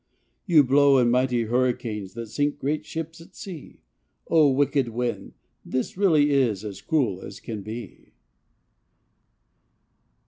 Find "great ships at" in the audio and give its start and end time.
2.57-3.35